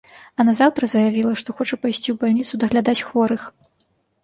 А 0.37 0.45
назаўтра 0.47 0.89
заявіла, 0.93 1.33
што 1.43 1.55
хоча 1.59 1.79
пайсці 1.85 2.09
ў 2.15 2.17
больніцу 2.25 2.53
даглядаць 2.65 2.99
хворых. 3.11 3.47